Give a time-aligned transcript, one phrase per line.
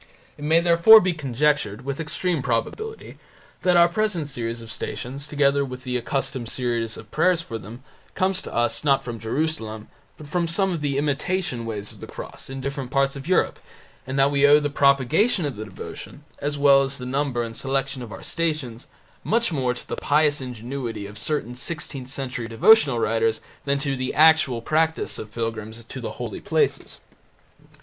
[0.35, 3.19] It may therefore be conjectured, with extreme probability,
[3.61, 7.83] that our present series of Stations, together with the accustomed series of prayers for them,
[8.15, 12.07] comes to us, not from Jerusalem, but from some of the imitation Ways of the
[12.07, 13.59] Cross in different parts of Europe,
[14.07, 17.55] and that we owe the propagation of the devotion, as well as the number and
[17.55, 18.87] selection of our Stations,
[19.23, 24.15] much more to the pious ingenuity of certain sixteenth century devotional writers than to the
[24.15, 26.97] actual practice of pilgrims to the holy places.